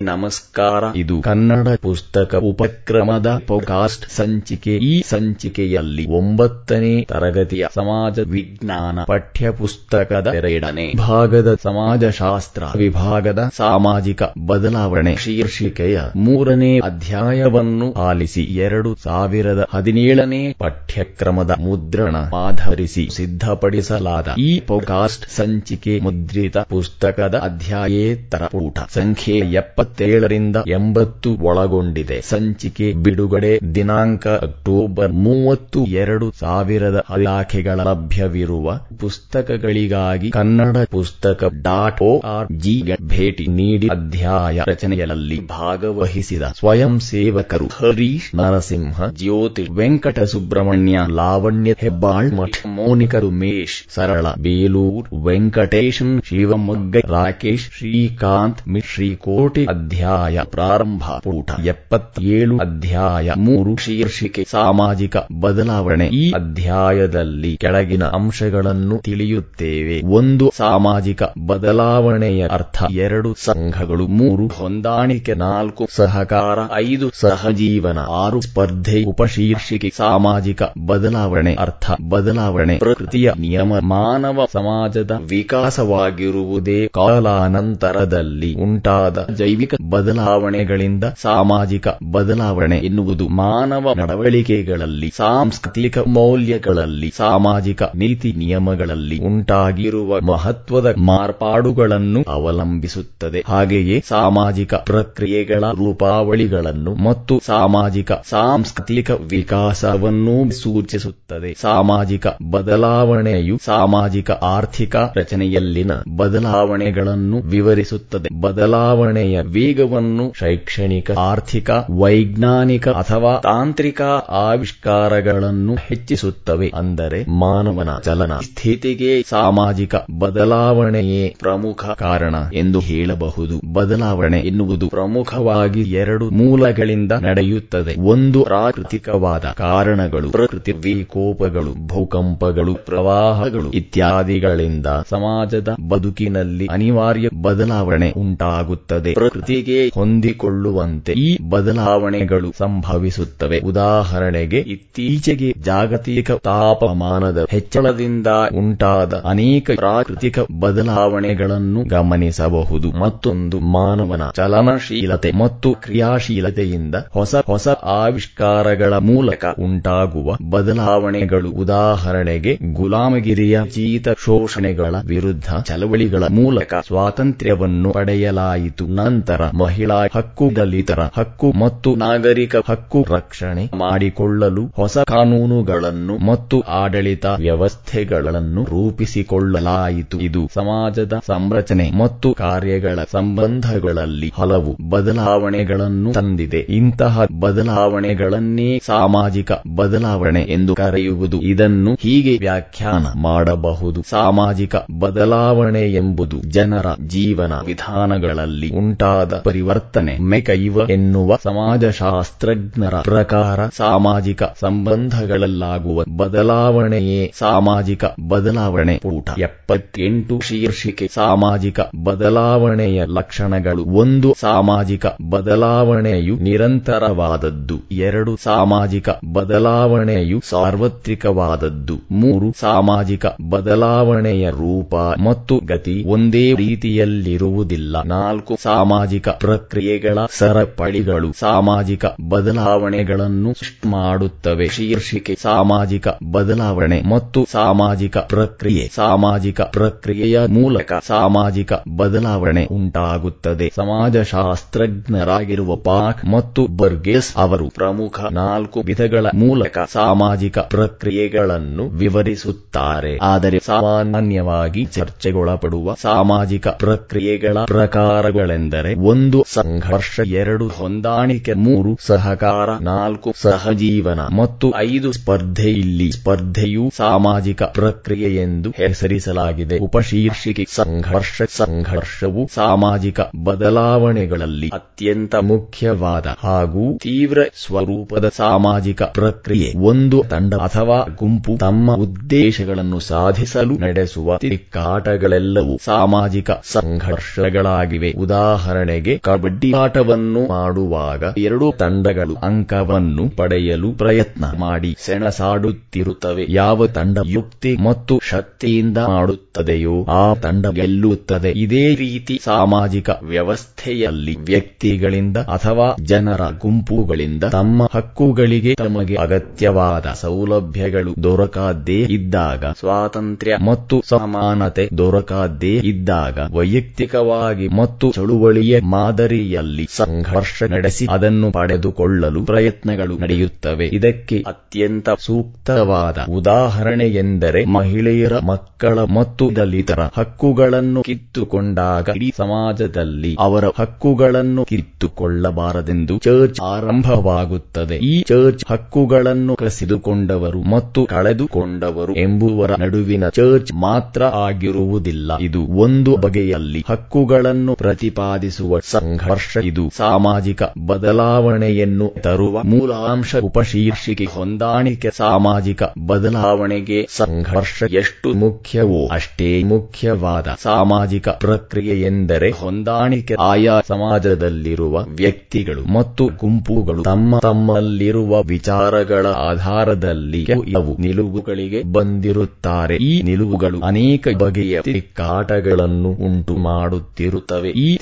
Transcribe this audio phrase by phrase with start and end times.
[0.00, 0.84] ನಮಸ್ಕಾರ.
[0.96, 4.72] ಇದು ಕನ್ನಡ ಪುಸ್ತಕ ಉಪಕ್ರಮದ ಪೋಕಾಸ್ಟ್ ಸಂಚಿಕೆ.
[4.82, 16.00] ಈ ಸಂಚಿಕೆಯಲ್ಲಿ ಒಂಬತ್ತನೇ ತರಗತಿಯ ಸಮಾಜ ವಿಜ್ಞಾನ ಪಠ್ಯ ಪುಸ್ತಕದ ಎರಡನೇ ಭಾಗದ ಸಮಾಜಶಾಸ್ತ್ರ ವಿಭಾಗದ ಸಾಮಾಜಿಕ ಬದಲಾವಣೆ ಶೀರ್ಷಿಕೆಯ
[16.16, 27.38] ಮೂರನೇ ಅಧ್ಯಾಯವನ್ನು ಆಲಿಸಿ ಎರಡು ಸಾವಿರದ ಹದಿನೇಳನೇ ಪಠ್ಯಕ್ರಮದ ಮುದ್ರಣ ಆಧರಿಸಿ ಸಿದ್ಧಪಡಿಸಲಾದ ಈ ಪೋಕಾಸ್ಟ್ ಸಂಚಿಕೆ ಮುದ್ರಿತ ಪುಸ್ತಕದ
[27.44, 29.38] ಅಧ್ಯಾಯೇತರ ತರಪೂಟ ಸಂಖ್ಯೆ
[29.84, 32.20] ಎಪ್ಪತ್ತೇಳರಿಂದ ಎಂಬತ್ತು ಒಳಗೊಂಡಿದೆ.
[32.20, 38.66] ಸಂಚಿಕೆ ಬಿಡುಗಡೆ ದಿನಾಂಕ ಅಕ್ಟೋಬರ್ ಮೂವತ್ತು ಎರಡು ಸಾವಿರದ ಇಲಾಖೆಗಳ ಲಭ್ಯವಿರುವ
[39.00, 49.08] ಪುಸ್ತಕಗಳಿಗಾಗಿ ಕನ್ನಡ ಪುಸ್ತಕ ಡಾಟ್ ಆರ್ ಜಿಗೆ ಭೇಟಿ ನೀಡಿ ಅಧ್ಯಾಯ ರಚನೆಯಲ್ಲಿ ಭಾಗವಹಿಸಿದ ಸ್ವಯಂ ಸೇವಕರು ಹರೀಶ್ ನರಸಿಂಹ,
[49.12, 58.62] ಜ್ಯೋತಿ ವೆಂಕಟ ಸುಬ್ರಹ್ಮಣ್ಯ ಲಾವಣ್ಯ ಹೆಬ್ಬಾಳ್, ಮಠ ಮೋನಿಕರು ಮೇಶ್ ಸರಳ ಬೇಲೂರ್ ವೆಂಕಟೇಶನ್, ಶಿವಮೊಗ್ಗ ರಾಕೇಶ್, ಶ್ರೀಕಾಂತ್
[58.94, 66.06] ಶ್ರೀಕೋಟಿ ಅಧ್ಯಾಯ ಪ್ರಾರಂಭ ಪೂಟ ಎಪ್ಪತ್ತೇಳು, ಅಧ್ಯಾಯ ಮೂರು, ಶೀರ್ಷಿಕೆ, ಸಾಮಾಜಿಕ ಬದಲಾವಣೆ.
[66.06, 70.00] ಈ ಅಧ್ಯಾಯದಲ್ಲಿ ಕೆಳಗಿನ ಅಂಶಗಳನ್ನು ತಿಳಿಯುತ್ತೇವೆ.
[70.04, 72.84] ಒಂದು, ಸಾಮಾಜಿಕ ಬದಲಾವಣೆಯ ಅರ್ಥ.
[72.90, 74.06] ಎರಡು, ಸಂಘಗಳು.
[74.06, 75.34] ಮೂರು, ಹೊಂದಾಣಿಕೆ.
[75.34, 76.58] ನಾಲ್ಕು, ಸಹಕಾರ.
[76.74, 77.98] ಐದು, ಸಹಜೀವನ.
[77.98, 79.04] ಆರು, ಸ್ಪರ್ಧೆ.
[79.04, 79.92] ಉಪಶೀರ್ಷಿಕೆ.
[79.96, 81.54] ಸಾಮಾಜಿಕ ಬದಲಾವಣೆ.
[81.54, 82.76] ಅರ್ಥ, ಬದಲಾವಣೆ.
[82.76, 83.72] ಪ್ರಕೃತಿಯ ನಿಯಮ.
[83.78, 97.82] ಮಾನವ ಸಮಾಜದ ವಿಕಾಸವಾಗಿರುವುದೇ ಕಾಲಾನಂತರದಲ್ಲಿ ಉಂಟಾದ ಜೈವಿಕ ಬದಲಾವಣೆಗಳಿಂದ ಸಾಮಾಜಿಕ ಬದಲಾವಣೆ ಎನ್ನುವುದು ಮಾನವ ನಡವಳಿಕೆಗಳಲ್ಲಿ, ಸಾಂಸ್ಕೃತಿಕ ಮೌಲ್ಯಗಳಲ್ಲಿ, ಸಾಮಾಜಿಕ
[97.82, 103.44] ನೀತಿ ನಿಯಮಗಳಲ್ಲಿ ಉಂಟಾಗಿರುವ ಮಹತ್ವದ ಮಾರ್ಪಾಡುಗಳನ್ನು ಅವಲಂಬಿಸುತ್ತದೆ.
[103.48, 111.54] ಹಾಗೆಯೇ ಸಾಮಾಜಿಕ ಪ್ರಕ್ರಿಯೆಗಳ ರೂಪಾವಳಿಗಳನ್ನು ಮತ್ತು ಸಾಮಾಜಿಕ ಸಾಂಸ್ಕೃತಿಕ ವಿಕಾಸವನ್ನೂ ಸೂಚಿಸುತ್ತದೆ.
[111.60, 118.40] ಸಾಮಾಜಿಕ ಬದಲಾವಣೆಯು ಸಾಮಾಜಿಕ ಆರ್ಥಿಕ ರಚನೆಯಲ್ಲಿನ ಬದಲಾವಣೆಗಳನ್ನು ವಿವರಿಸುತ್ತದೆ.
[118.40, 126.68] ಬದಲಾವಣೆಯ ವೇಗವನ್ನು ಶೈಕ್ಷಣಿಕ, ಆರ್ಥಿಕ, ವೈಜ್ಞಾನಿಕ ಅಥವಾ ತಾಂತ್ರಿಕ ಆವಿಷ್ಕಾರಗಳನ್ನು ಹೆಚ್ಚಿಸುತ್ತವೆ.
[126.74, 133.72] ಅಂದರೆ ಮಾನವನ ಚಲನ ಸ್ಥಿತಿಗೆ ಸಾಮಾಜಿಕ ಬದಲಾವಣೆಯೇ ಪ್ರಮುಖ ಕಾರಣ ಎಂದು ಹೇಳಬಹುದು.
[133.72, 137.94] ಬದಲಾವಣೆ ಎನ್ನುವುದು ಪ್ರಮುಖವಾಗಿ ಎರಡು ಮೂಲಗಳಿಂದ ನಡೆಯುತ್ತದೆ.
[138.00, 149.14] ಒಂದು ಪ್ರಾಕೃತಿಕವಾದ ಕಾರಣಗಳು ಪ್ರಕೃತಿ ವಿಕೋಪಗಳು, ಭೂಕಂಪಗಳು, ಪ್ರವಾಹಗಳು ಇತ್ಯಾದಿಗಳಿಂದ ಸಮಾಜದ ಬದುಕಿನಲ್ಲಿ ಅನಿವಾರ್ಯ ಬದಲಾವಣೆ ಉಂಟಾಗುತ್ತದೆ.
[149.44, 153.58] ಪ್ರಕೃತಿಗೆ ಹೊಂದಿಕೊಳ್ಳುವಂತೆ ಈ ಬದಲಾವಣೆಗಳು ಸಂಭವಿಸುತ್ತವೆ.
[153.58, 162.90] ಉದಾಹರಣೆಗೆ, ಇತ್ತೀಚೆಗೆ ಜಾಗತಿಕ ತಾಪಮಾನದ ಹೆಚ್ಚಳದಿಂದ ಉಂಟಾದ ಅನೇಕ ಪ್ರಾಕೃತಿಕ ಬದಲಾವಣೆಗಳನ್ನು ಗಮನಿಸಬಹುದು.
[162.98, 171.50] ಮತ್ತೊಂದು, ಮಾನವನ ಚಲನಶೀಲತೆ ಮತ್ತು ಕ್ರಿಯಾಶೀಲತೆಯಿಂದ ಹೊಸ ಹೊಸ ಆವಿಷ್ಕಾರಗಳ ಮೂಲಕ ಉಂಟಾಗುವ ಬದಲಾವಣೆಗಳು.
[171.50, 178.84] ಉದಾಹರಣೆಗೆ, ಗುಲಾಮಗಿರಿಯ ಜೀತ ಶೋಷಣೆಗಳ ವಿರುದ್ಧ ಚಳವಳಿಗಳ ಮೂಲಕ ಸ್ವಾತಂತ್ರ್ಯವನ್ನು ಪಡೆಯಲಾಯಿತು.
[178.86, 188.64] ನಂತರ ಮಹಿಳಾ ಹಕ್ಕು ದಲಿತರ ಹಕ್ಕು ಮತ್ತು ನಾಗರಿಕ ಹಕ್ಕು ರಕ್ಷಣೆ ಮಾಡಿಕೊಳ್ಳಲು ಹೊಸ ಕಾನೂನುಗಳನ್ನು ಮತ್ತು ಆಡಳಿತ ವ್ಯವಸ್ಥೆಗಳನ್ನು
[188.64, 190.18] ರೂಪಿಸಿಕೊಳ್ಳಲಾಯಿತು.
[190.20, 196.58] ಇದು ಸಮಾಜದ ಸಂರಚನೆ ಮತ್ತು ಕಾರ್ಯಗಳ ಸಂಬಂಧಗಳಲ್ಲಿ ಹಲವು ಬದಲಾವಣೆಗಳನ್ನು ತಂದಿದೆ.
[196.58, 201.40] ಇಂತಹ ಬದಲಾವಣೆಗಳನ್ನೇ ಸಾಮಾಜಿಕ ಬದಲಾವಣೆ ಎಂದು ಕರೆಯುವುದು.
[201.42, 204.02] ಇದನ್ನು ಹೀಗೆ ವ್ಯಾಖ್ಯಾನ ಮಾಡಬಹುದು.
[204.02, 217.32] ಸಾಮಾಜಿಕ ಬದಲಾವಣೆ ಎಂಬುದು ಜನರ ಜೀವನ ವಿಧಾನಗಳಲ್ಲಿ ಉಂಟಾದ ಪರಿವರ್ತನೆ, ಮೆಕೈವ ಎನ್ನುವ ಸಮಾಜಶಾಸ್ತ್ರಜ್ಞರ ಪ್ರಕಾರ ಸಾಮಾಜಿಕ ಸಂಬಂಧಗಳಲ್ಲಾಗುವ ಬದಲಾವಣೆಯೇ
[217.38, 218.98] ಸಾಮಾಜಿಕ ಬದಲಾವಣೆ.
[218.98, 223.84] ಪೂಟ ಎಪ್ಪತ್ತೆಂಟು ಶೀರ್ಷಿಕೆ, ಸಾಮಾಜಿಕ ಬದಲಾವಣೆಯ ಲಕ್ಷಣಗಳು.
[223.84, 227.74] ಒಂದು, ಸಾಮಾಜಿಕ ಬದಲಾವಣೆಯು ನಿರಂತರವಾದದ್ದು.
[227.92, 231.94] ಎರಡು, ಸಾಮಾಜಿಕ ಬದಲಾವಣೆಯು ಸಾರ್ವತ್ರಿಕವಾದದ್ದು.
[232.10, 238.02] ಮೂರು, ಸಾಮಾಜಿಕ ಬದಲಾವಣೆಯ ರೂಪ ಮತ್ತು ಗತಿ ಒಂದೇ ರೀತಿಯಲ್ಲಿರುವುದಿಲ್ಲ.
[238.02, 243.54] ನಾಲ್ಕು, ಸಾಮಾಜಿಕ ಪ್ರಕ್ರಿಯೆಗಳ ಸರಪಳಿಗಳು ಸಾಮಾಜಿಕ ಬದಲಾವಣೆಗಳನ್ನು
[243.86, 244.68] ಮಾಡುತ್ತವೆ.
[244.68, 248.90] ಶೀರ್ಷಿಕೆ, ಸಾಮಾಜಿಕ ಬದಲಾವಣೆ ಮತ್ತು ಸಾಮಾಜಿಕ ಪ್ರಕ್ರಿಯೆ.
[248.94, 253.72] ಸಾಮಾಜಿಕ ಪ್ರಕ್ರಿಯೆಯ ಮೂಲಕ ಸಾಮಾಜಿಕ ಬದಲಾವಣೆ ಉಂಟಾಗುತ್ತದೆ.
[253.76, 263.18] ಸಮಾಜಶಾಸ್ತ್ರಜ್ಞರಾಗಿರುವ ಪಾಕ್ ಮತ್ತು ಬರ್ಗೇಸ್ ಅವರು ಪ್ರಮುಖ ನಾಲ್ಕು ವಿಧಗಳ ಮೂಲಕ ಸಾಮಾಜಿಕ ಪ್ರಕ್ರಿಯೆಗಳನ್ನು ವಿವರಿಸುತ್ತಾರೆ.
[263.22, 274.72] ಆದರೆ ಸಾಮಾನ್ಯವಾಗಿ ಚರ್ಚೆಗೊಳಪಡುವ ಸಾಮಾಜಿಕ ಪ್ರಕ್ರಿಯೆಗಳ ಪ್ರಕಾರಗಳೆಂದರೆ ಒಂದು ಸಂಘರ್ಷ, ಎರಡು ಹೊಂದಾಣಿಕೆ, ಮೂರು ಸಹಕಾರ, ನಾಲ್ಕು ಸಹಜೀವನ ಮತ್ತು
[274.76, 275.70] ಐದು ಸ್ಪರ್ಧೆ.
[275.70, 279.78] ಇಲ್ಲಿ ಸ್ಪರ್ಧೆಯು ಸಾಮಾಜಿಕ ಪ್ರಕ್ರಿಯೆ ಎಂದು ಹೆಸರಿಸಲಾಗಿದೆ.
[279.78, 289.72] ಉಪಶೀರ್ಷಿಕೆ ಸಂಘರ್ಷ, ಸಂಘರ್ಷವು ಸಾಮಾಜಿಕ ಬದಲಾವಣೆಗಳಲ್ಲಿ ಅತ್ಯಂತ ಮುಖ್ಯವಾದ ಹಾಗೂ ತೀವ್ರ ಸ್ವರೂಪದ ಸಾಮಾಜಿಕ ಪ್ರಕ್ರಿಯೆ.
[289.76, 298.12] ಒಂದು ತಂಡ ಅಥವಾ ಗುಂಪು ತಮ್ಮ ಉದ್ದೇಶಗಳನ್ನು ಸಾಧಿಸಲು ನಡೆಸುವ ತಿಕ್ಕಾಟಗಳೆಲ್ಲವೂ ಸಾಮಾಜಿಕ ಸಂಘರ್ಷಗಳಾಗಿವೆ.
[298.12, 306.44] ಉದಾಹರಣೆ ಉದಾಹರಣೆಗೆ, ಕಬಡ್ಡಿ ಆಟವನ್ನು ಮಾಡುವಾಗ ಎರಡು ತಂಡಗಳು ಅಂಕವನ್ನು ಪಡೆಯಲು ಪ್ರಯತ್ನ ಮಾಡಿ ಸೆಣಸಾಡುತ್ತಿರುತ್ತವೆ.
[306.54, 311.50] ಯಾವ ತಂಡ ಯುಕ್ತಿ ಮತ್ತು ಶಕ್ತಿಯಿಂದ ಮಾಡುತ್ತದೆಯೋ ಆ ತಂಡ ಗೆಲ್ಲುತ್ತದೆ.
[311.56, 322.64] ಇದೇ ರೀತಿ ಸಾಮಾಜಿಕ ವ್ಯವಸ್ಥೆಯಲ್ಲಿ ವ್ಯಕ್ತಿಗಳಿಂದ ಅಥವಾ ಜನರ ಗುಂಪುಗಳಿಂದ ತಮ್ಮ ಹಕ್ಕುಗಳಿಗೆ ತಮಗೆ ಅಗತ್ಯವಾದ ಸೌಲಭ್ಯಗಳು ದೊರಕದೇ ಇದ್ದಾಗ,
[322.78, 333.86] ಸ್ವಾತಂತ್ರ್ಯ ಮತ್ತು ಸಮಾನತೆ ದೊರಕದೇ ಇದ್ದಾಗ, ವೈಯಕ್ತಿಕವಾಗಿ ಮತ್ತು ಚಳುವಳಿಯ ಮಾದರಿಯಲ್ಲಿ ಸಂಘರ್ಷ ನಡೆಸಿ ಅದನ್ನು ಪಡೆದುಕೊಳ್ಳಲು ಪ್ರಯತ್ನಗಳು ನಡೆಯುತ್ತವೆ.
[333.92, 344.64] ಇದಕ್ಕೆ ಅತ್ಯಂತ ಸೂಕ್ತವಾದ ಉದಾಹರಣೆ ಎಂದರೆ ಮಹಿಳೆಯರ ಮಕ್ಕಳ ಮತ್ತು ದಲಿತರ ಹಕ್ಕುಗಳನ್ನು ಕಿತ್ತುಕೊಂಡಾಗ ಇಡೀ ಸಮಾಜದಲ್ಲಿ ಅವರ ಹಕ್ಕುಗಳನ್ನು
[344.64, 347.96] ಕಿತ್ತುಕೊಳ್ಳಬಾರದೆಂದು ಚರ್ಚ್ ಆರಂಭವಾಗುತ್ತದೆ.
[347.96, 355.32] ಈ ಚರ್ಚ್ ಹಕ್ಕುಗಳನ್ನು ಕಸಿದುಕೊಂಡವರು ಮತ್ತು ಕಳೆದುಕೊಂಡವರು ಎಂಬುವರ ನಡುವಿನ ಚರ್ಚ್ ಮಾತ್ರ ಆಗಿರುವುದಿಲ್ಲ.
[355.40, 367.08] ಇದು ಒಂದು ಬಗೆಯಲ್ಲಿ ಹಕ್ಕುಗಳನ್ನು ಪ್ರತಿಪಾದಿಸುವ ಸಂಘರ್ಷ ಇದು ಸಾಮಾಜಿಕ ಬದಲಾವಣೆಯನ್ನು ತರುವ ಮೂಲಾಂಶ ಉಪಶೀರ್ಷಿಕೆ ಹೊಂದಾಣಿಕೆ ಸಾಮಾಜಿಕ ಬದಲಾವಣೆಗೆ
[367.16, 377.38] ಸಂಘರ್ಷ ಎಷ್ಟು ಮುಖ್ಯವೋ ಅಷ್ಟೇ ಮುಖ್ಯವಾದ ಸಾಮಾಜಿಕ ಪ್ರಕ್ರಿಯೆ ಎಂದರೆ ಹೊಂದಾಣಿಕೆ ಆಯಾ ಸಮಾಜದಲ್ಲಿರುವ ವ್ಯಕ್ತಿಗಳು ಮತ್ತು ಗುಂಪುಗಳು ತಮ್ಮ
[377.38, 382.96] ತಮ್ಮಲ್ಲಿರುವ ವಿಚಾರಗಳ ಆಧಾರದಲ್ಲಿ ಇವು ನಿಲುವುಗಳಿಗೆ ಬಂದಿರುತ್ತಾರೆ.
[382.96, 387.96] ಈ ನಿಲುವುಗಳು ಅನೇಕ ಬಗೆಯ ತಿಕ್ಕಾಟಗಳನ್ನು ಉಂಟು ಮಾಡುತ್ತಿರುತ್ತವೆ ಈ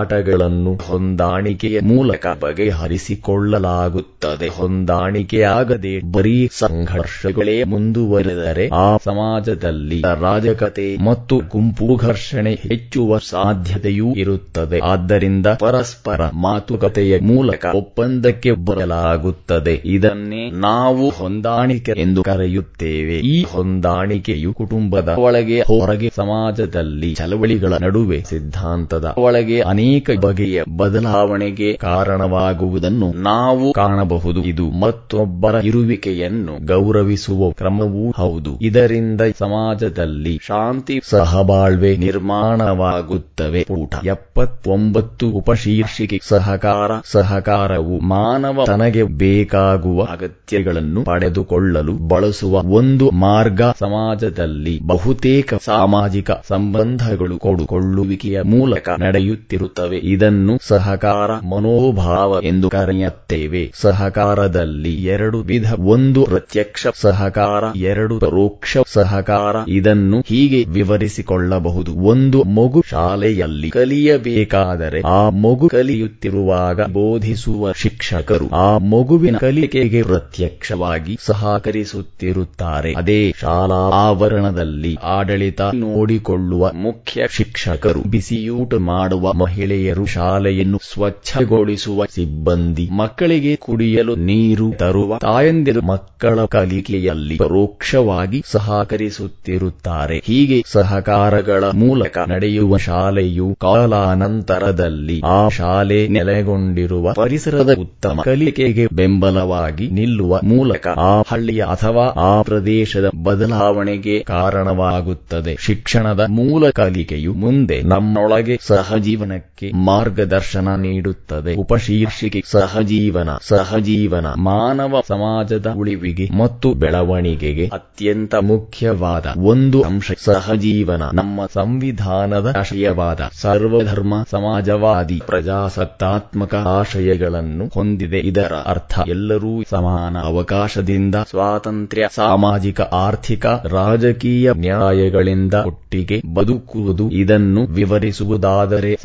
[0.00, 4.48] ತಿಕ್ಕಾಟಗಳನ್ನು ಹೊಂದಾಣಿಕೆಯ ಮೂಲಕ ಬಗೆಹರಿಸಿಕೊಳ್ಳಲಾಗುತ್ತದೆ.
[4.48, 14.80] ಹೊಂದಾಣಿಕೆಯಾಗದೆ ಬರೀ ಸಂಘರ್ಷಗಳೇ ಮುಂದುವರೆದರೆ ಆ ಸಮಾಜದಲ್ಲಿ ರಾಜಕತೆ ಮತ್ತು ಗುಂಪು ಘರ್ಷಣೆ ಹೆಚ್ಚುವ ಸಾಧ್ಯತೆಯೂ ಇರುತ್ತದೆ.
[14.82, 19.82] ಆದ್ದರಿಂದ ಪರಸ್ಪರ ಮಾತುಕತೆಯ ಮೂಲಕ ಒಪ್ಪಂದಕ್ಕೆ ಬರಲಾಗುತ್ತದೆ.
[19.84, 23.34] ಇದನ್ನೇ ನಾವು ಹೊಂದಾಣಿಕೆ ಎಂದು ಕರೆಯುತ್ತೇವೆ.
[23.34, 29.89] ಈ ಹೊಂದಾಣಿಕೆಯು ಕುಟುಂಬದ ಒಳಗೆ ಹೊರಗೆ ಸಮಾಜದಲ್ಲಿ ಚಳವಳಿಗಳ ನಡುವೆ ಸಿದ್ಧಾಂತದ ಒಳಗೆ ಅನೇಕ
[30.20, 34.44] ಬಗೆಯ ಬದಲಾವಣೆಗೆ ಕಾರಣವಾಗುವುದನ್ನು ನಾವು ಕಾಣಬಹುದು.
[34.44, 38.58] ಇದು ಮತ್ತೊಬ್ಬರ ಇರುವಿಕೆಯನ್ನು ಗೌರವಿಸುವ ಕ್ರಮವೂ ಹೌದು.
[38.62, 43.66] ಇದರಿಂದ ಸಮಾಜದಲ್ಲಿ ಶಾಂತಿ ಸಹಬಾಳ್ವೆ ನಿರ್ಮಾಣವಾಗುತ್ತವೆ.
[43.70, 53.62] ಊಟ, ಎಪ್ಪತ್ತೊಂಬತ್ತು ಉಪಶೀರ್ಷಿಕೆ, ಸಹಕಾರ, ಸಹಕಾರವು ಮಾನವ ತನಗೆ ಬೇಕಾಗುವ ಅಗತ್ಯಗಳನ್ನು ಪಡೆದುಕೊಳ್ಳಲು ಬಳಸುವ ಒಂದು ಮಾರ್ಗ.
[53.62, 59.79] ಸಮಾಜದಲ್ಲಿ ಬಹುತೇಕ ಸಾಮಾಜಿಕ ಸಂಬಂಧಗಳು ಕೊಡುಕೊಳ್ಳುವಿಕೆಯ ಮೂಲಕ ನಡೆಯುತ್ತಿರುತ್ತವೆ.
[60.02, 63.72] ಇದನ್ನು ಸಹಕಾರ, ಮನೋಭಾವ ಎಂದು ಕರೆಯುತ್ತೇವೆ.
[63.74, 69.56] ಸಹಕಾರದಲ್ಲಿ ಎರಡು ವಿಧ, ಒಂದು ಪ್ರತ್ಯಕ್ಷ ಸಹಕಾರ, ಎರಡು ಪರೋಕ್ಷ ಸಹಕಾರ.
[69.68, 71.94] ಇದನ್ನು ಹೀಗೆ ವಿವರಿಸಿಕೊಳ್ಳಬಹುದು.
[71.94, 82.94] ಒಂದು ಮಗು ಶಾಲೆಯಲ್ಲಿ ಕಲಿಯಬೇಕಾದರೆ ಆ ಮಗು ಕಲಿಯುತ್ತಿರುವಾಗ ಬೋಧಿಸುವ ಶಿಕ್ಷಕರು ಆ ಮಗುವಿನ ಕಲಿಕೆಗೆ ಪ್ರತ್ಯಕ್ಷವಾಗಿ ಸಹಕರಿಸುತ್ತಿರುತ್ತಾರೆ.
[82.94, 89.32] ಅದೇ ಶಾಲಾ ಆವರಣದಲ್ಲಿ ಆಡಳಿತ ನೋಡಿಕೊಳ್ಳುವ ಮುಖ್ಯ ಶಿಕ್ಷಕರು ಬಿಸಿಯೂಟ ಮಾಡುವ
[89.70, 100.16] ಮಹಿಳೆಯರು ಶಾಲೆಯನ್ನು ಸ್ವಚ್ಛಗೊಳಿಸುವ ಸಿಬ್ಬಂದಿ, ಮಕ್ಕಳಿಗೆ ಕುಡಿಯಲು ನೀರು ತರುವ ತಾಯಂದಿರು ಮಕ್ಕಳ ಕಲಿಕೆಯಲ್ಲಿ ಪರೋಕ್ಷವಾಗಿ ಸಹಕರಿಸುತ್ತಿರುತ್ತಾರೆ.
[100.24, 110.88] ಹೀಗೆ ಸಹಕಾರಗಳ ಮೂಲಕ ನಡೆಯುವ ಶಾಲೆಯು ಕಾಲಾನಂತರದಲ್ಲಿ ಆ ಶಾಲೆ ನೆಲೆಗೊಂಡಿರುವ ಪರಿಸರದ ಉತ್ತಮ ಕಲಿಕೆಗೆ ಬೆಂಬಲವಾಗಿ ನಿಲ್ಲುವ ಮೂಲಕ
[111.06, 115.56] ಆ ಹಳ್ಳಿಯ ಅಥವಾ ಆ ಪ್ರದೇಶದ ಬದಲಾವಣೆಗೆ ಕಾರಣವಾಗುತ್ತದೆ.
[115.60, 121.54] ಶಿಕ್ಷಣದ ಮೂಲ ಕಲಿಕೆಯು ಮುಂದೆ ನಮ್ಮೊಳಗೆ ಸಹಜೀವನಕ್ಕೆ ಮಾರ್ಗದರ್ಶನ ನೀಡುತ್ತದೆ.
[121.54, 130.12] ಉಪಶೀರ್ಷಿಕೆ ಸಹಜೀವನ ಸಹಜೀವನ ಮಾನವ ಸಮಾಜದ ಉಳಿವಿಗೆ ಮತ್ತು ಬೆಳವಣಿಗೆಗೆ ಅತ್ಯಂತ ಮುಖ್ಯವಾದ ಒಂದು ಅಂಶ.
[130.18, 138.18] ಸಹಜೀವನ ನಮ್ಮ ಸಂವಿಧಾನದ ಆಶಯವಾದ ಸರ್ವಧರ್ಮ ಸಮಾಜವಾದಿ ಪ್ರಜಾಸತ್ತಾತ್ಮಕ ಆಶಯಗಳನ್ನು ಹೊಂದಿದೆ.
[138.18, 147.10] ಇದರ ಅರ್ಥ ಎಲ್ಲರೂ ಸಮಾನ ಅವಕಾಶದಿಂದ ಸ್ವಾತಂತ್ರ್ಯ, ಸಾಮಾಜಿಕ, ಆರ್ಥಿಕ, ರಾಜಕೀಯ ನ್ಯಾಯಗಳಿಂದ ಒಟ್ಟಿಗೆ ಬದುಕುವುದು.
[147.10, 148.96] ಇದನ್ನು ವಿವರಿಸುವುದಾದರೆ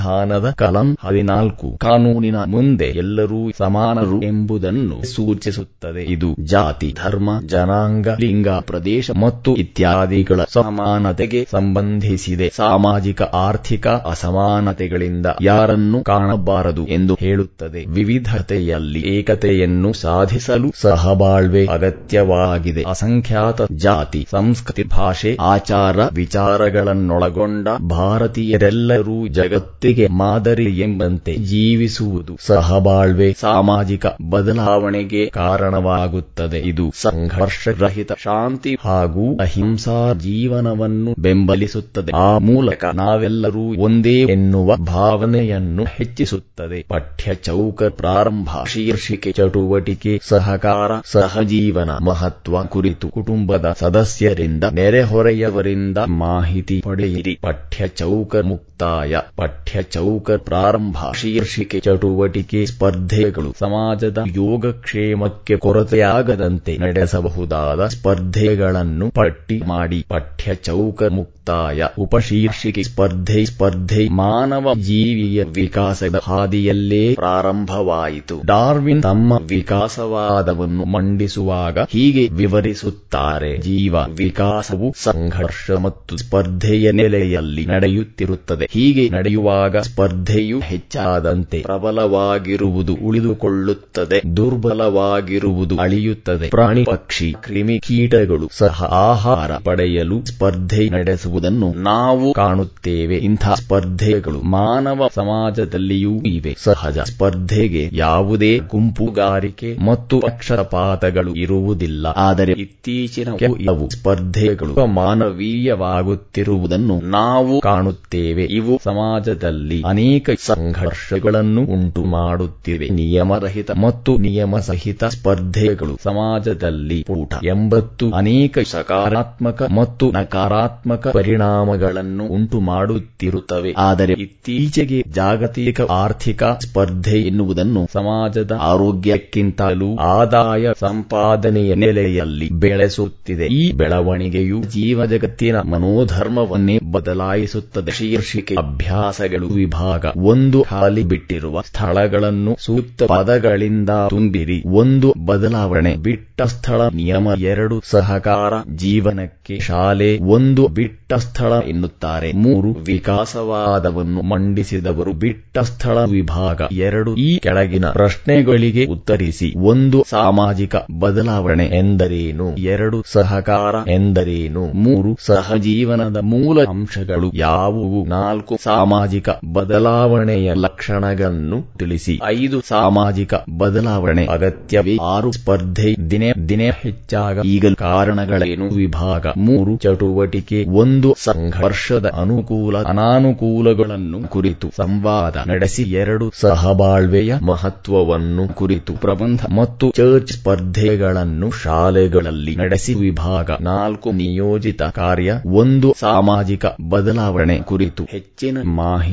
[0.00, 1.68] ಸಂವಿಧಾನದ ಕಲಂ ಹದಿನಾಲ್ಕು.
[1.80, 6.02] ಕಾನೂನಿನ ಮುಂದೆ ಎಲ್ಲರೂ ಸಮಾನರು ಎಂಬುದನ್ನು ಸೂಚಿಸುತ್ತದೆ.
[6.12, 12.48] ಇದು ಜಾತಿ, ಧರ್ಮ, ಜನಾಂಗ, ಲಿಂಗ, ಪ್ರದೇಶ ಮತ್ತು ಇತ್ಯಾದಿಗಳ ಸಮಾನತೆಗೆ ಸಂಬಂಧಿಸಿದೆ.
[12.56, 17.84] ಸಾಮಾಜಿಕ, ಆರ್ಥಿಕ ಅಸಮಾನತೆಗಳಿಂದ ಯಾರನ್ನು ಕಾಣಬಾರದು ಎಂದು ಹೇಳುತ್ತದೆ.
[17.88, 22.84] ವಿವಿಧತೆಯಲ್ಲಿ ಏಕತೆಯನ್ನು ಸಾಧಿಸಲು ಸಹಬಾಳ್ವೆ ಅಗತ್ಯವಾಗಿದೆ.
[22.88, 36.58] ಅಸಂಖ್ಯಾತ ಜಾತಿ, ಸಂಸ್ಕೃತಿ, ಭಾಷೆ, ಆಚಾರ, ವಿಚಾರಗಳನ್ನೊಳಗೊಂಡ ಭಾರತೀಯರೆಲ್ಲರೂ ಜಗತ್ತಿಗೆ ಮಾದರಿ ಎಂಬಂತೆ ಜೀವಿಸುವುದು ಸಹಬಾಳ್ವೆ ಸಾಮಾಜಿಕ ಬದಲಾವಣೆಗೆ ಕಾರಣವಾಗುತ್ತದೆ.
[36.58, 42.12] ಇದು ಸಂಘರ್ಷರಹಿತ ಶಾಂತಿ ಹಾಗೂ ಅಹಿಂಸಾ ಜೀವನವನ್ನು ಬೆಂಬಲಿಸುತ್ತದೆ.
[42.16, 46.86] ಆ ಮೂಲಕ ನಾವೆಲ್ಲರೂ ಒಂದೇ ಎನ್ನುವ ಭಾವನೆಯನ್ನು ಹೆಚ್ಚಿಸುತ್ತದೆ.
[46.88, 57.38] ಪಠ್ಯ ಚೌಕ ಪ್ರಾರಂಭ, ಶೀರ್ಷಿಕೆ, ಚಟುವಟಿಕೆ, ಸಹಕಾರ, ಸಹಜೀವನ ಮಹತ್ವ ಕುರಿತು ಕುಟುಂಬದ ಸದಸ್ಯರಿಂದ ನೆರೆಹೊರೆಯವರಿಂದ ಮಾಹಿತಿ ಪಡೆಯಿರಿ.
[57.42, 59.16] ಪಠ್ಯ ಚೌಕ ಮುಕ್ತಾಯ.
[59.36, 70.54] ಪಠ್ಯ ಪಠ್ಯ ಚೌಕ ಪ್ರಾರಂಭ ಶೀರ್ಷಿಕೆ ಚಟುವಟಿಕೆ ಸ್ಪರ್ಧೆಗಳು ಸಮಾಜದ ಯೋಗಕ್ಷೇಮಕ್ಕೆ ಕೊರತೆಯಾಗದಂತೆ ನಡೆಸಬಹುದಾದ ಸ್ಪರ್ಧೆಗಳನ್ನು ಪಟ್ಟಿ ಮಾಡಿ ಪಠ್ಯ
[70.54, 78.38] ಚೌಕ ಮುಕ್ತಾಯ ಉಪಶೀರ್ಷಿಕೆ ಸ್ಪರ್ಧೆ ಸ್ಪರ್ಧೆ ಮಾನವ ಜೀವಿಯ ವಿಕಾಸದ ಹಾದಿಯಲ್ಲೇ ಪ್ರಾರಂಭವಾಯಿತು.
[78.46, 88.68] ಡಾರ್ವಿನ್ ತಮ್ಮ ವಿಕಾಸವಾದವನ್ನು ಮಂಡಿಸುವಾಗ ಹೀಗೆ ವಿವರಿಸುತ್ತಾರೆ, ಜೀವ ವಿಕಾಸವು ಸಂಘರ್ಷ ಮತ್ತು ಸ್ಪರ್ಧೆಯ ನೆಲೆಯಲ್ಲಿ ನಡೆಯುತ್ತಿರುತ್ತದೆ.
[88.70, 96.48] ಹೀಗೆ ನಡೆಯುವಾಗ ಸ್ಪರ್ಧೆಯು ಹೆಚ್ಚಾದಂತೆ ಪ್ರಬಲವಾಗಿರುವುದು ಉಳಿದುಕೊಳ್ಳುತ್ತದೆ, ದುರ್ಬಲವಾಗಿರುವುದು ಅಳಿಯುತ್ತದೆ.
[96.48, 103.16] ಪ್ರಾಣಿ, ಪಕ್ಷಿ, ಕ್ರಿಮಿ ಕೀಟಗಳು ಸಹ ಆಹಾರ ಪಡೆಯಲು ಸ್ಪರ್ಧೆ ನಡೆಸುವುದನ್ನು ನಾವು ಕಾಣುತ್ತೇವೆ.
[103.16, 106.56] ಇಂಥ ಸ್ಪರ್ಧೆಗಳು ಮಾನವ ಸಮಾಜದಲ್ಲಿಯೂ ಇವೆ.
[106.58, 112.06] ಸಹಜ ಸ್ಪರ್ಧೆಗೆ ಯಾವುದೇ ಗುಂಪುಗಾರಿಕೆ ಮತ್ತು ಪಕ್ಷಪಾತಗಳು ಇರುವುದಿಲ್ಲ.
[112.06, 113.28] ಆದರೆ ಇತ್ತೀಚಿನ
[113.60, 118.42] ಇವು ಸ್ಪರ್ಧೆಗಳು ಮಾನವೀಯವಾಗುತ್ತಿರುವುದನ್ನು ನಾವು ಕಾಣುತ್ತೇವೆ.
[118.42, 119.49] ಇವು ಸಮಾಜದಲ್ಲಿ
[119.86, 125.98] ಅನೇಕ ಸಂಘರ್ಷಗಳನ್ನು ಉಂಟು ಮಾಡುತ್ತಿವೆ ನಿಯಮರಹಿತ ಮತ್ತು ನಿಯಮ ಸಹಿತ ಸ್ಪರ್ಧೆಗಳು.
[126.02, 137.18] ಸಮಾಜದಲ್ಲಿ ಊಟ ಎಂಬತ್ತು ಅನೇಕ ಸಕಾರಾತ್ಮಕ ಮತ್ತು ನಕಾರಾತ್ಮಕ ಪರಿಣಾಮಗಳನ್ನು ಉಂಟು ಮಾಡುತ್ತಿರುತ್ತವೆ ಆದರೆ ಇತ್ತೀಚೆಗೆ ಜಾಗತಿಕ ಆರ್ಥಿಕ ಸ್ಪರ್ಧೆ
[137.20, 143.46] ಎನ್ನುವುದನ್ನು ಸಮಾಜದ ಆರೋಗ್ಯಕ್ಕಿಂತಲೂ ಆದಾಯ ಸಂಪಾದನೆಯ ನೆಲೆಯಲ್ಲಿ ಬೆಳೆಸುತ್ತಿದೆ.
[143.46, 147.90] ಈ ಬೆಳವಣಿಗೆಯು ಜೀವ ಜಗತ್ತಿನ ಮನೋಧರ್ಮವನ್ನೇ ಬದಲಾಯಿಸುತ್ತದೆ.
[147.90, 149.39] ಶೀರ್ಷಿಕೆ ಅಭ್ಯಾಸಗಳು.
[149.46, 154.62] ವಿಭಾಗ ಒಂದು ಖಾಲಿ ಬಿಟ್ಟಿರುವ ಸ್ಥಳಗಳನ್ನು ಸೂಕ್ತ ಪದಗಳಿಂದ ತುಂಬಿರಿ.
[154.66, 162.32] ಒಂದು ಬದಲಾವಣೆ ಬಿಟ್ಟ ಸ್ಥಳ ನಿಯಮ ಎರಡು ಸಹಕಾರ ಜೀವನಕ್ಕೆ ಶಾಲೆ ಒಂದು ಬಿಟ್ಟ ಸ್ಥಳ ಎನ್ನುತ್ತಾರೆ.
[162.32, 169.54] ಮೂರು ವಿಕಾಸವಾದವನ್ನು ಮಂಡಿಸಿದವರು ಬಿಟ್ಟ ಸ್ಥಳ ವಿಭಾಗ ಎರಡು ಈ ಕೆಳಗಿನ ಪ್ರಶ್ನೆಗಳಿಗೆ ಉತ್ತರಿಸಿ.
[169.56, 172.56] ಒಂದು ಸಾಮಾಜಿಕ ಬದಲಾವಣೆ ಎಂದರೇನು?
[172.56, 174.66] ಎರಡು ಸಹಕಾರ ಎಂದರೇನು?
[174.66, 178.06] ಮೂರು ಸಹಜೀವನದ ಮೂಲ ಅಂಶಗಳು ಯಾವುವು?
[178.06, 182.20] ನಾಲ್ಕು ಸಾಮಾಜಿಕ ಬದಲಾವಣೆಯ ಲಕ್ಷಣಗಳನ್ನು ತಿಳಿಸಿ.
[182.26, 184.96] ಐದು, ಸಾಮಾಜಿಕ ಬದಲಾವಣೆ ಅಗತ್ಯವೇ.
[185.02, 187.38] ಆರು, ಸ್ಪರ್ಧೆ ದಿನೇ ದಿನೇ ಹೆಚ್ಚಾಗ.
[187.44, 188.68] ಈಗ ಕಾರಣಗಳೇನು?
[188.68, 189.26] ವಿಭಾಗ.
[189.36, 190.64] ಮೂರು, ಚಟುವಟಿಕೆ.
[190.68, 195.82] ಒಂದು ಸಂಘರ್ಷದ ಅನುಕೂಲ, ಅನಾನುಕೂಲಗಳನ್ನು ಕುರಿತು ಸಂವಾದ ನಡೆಸಿ.
[195.82, 202.94] ಎರಡು, ಸಹಬಾಳ್ವೆಯ ಮಹತ್ವವನ್ನು ಕುರಿತು ಪ್ರಬಂಧ ಮತ್ತು ಚರ್ಚ್ ಸ್ಪರ್ಧೆಗಳನ್ನು ಶಾಲೆಗಳಲ್ಲಿ ನಡೆಸಿ.
[202.94, 205.34] ವಿಭಾಗ ನಾಲ್ಕು, ನಿಯೋಜಿತ ಕಾರ್ಯ.
[205.46, 208.58] ಒಂದು, ಸಾಮಾಜಿಕ ಬದಲಾವಣೆ ಕುರಿತು ಹೆಚ್ಚಿನ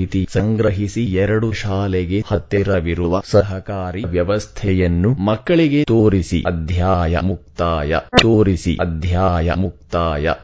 [0.07, 10.27] ಮಾಹಿತಿ ಸಂಗ್ರಹಿಸಿ ಎರಡು ಶಾಲೆಗೆ ಹತ್ತಿರವಿರುವ ಸಹಕಾರಿ ವ್ಯವಸ್ಥೆಯನ್ನು ಮಕ್ಕಳಿಗೆ ತೋರಿಸಿ ಅಧ್ಯಾಯ ಮುಕ್ತಾಯ ತೋರಿಸಿ ಅಧ್ಯಾಯ ಮುಕ್ತಾಯ.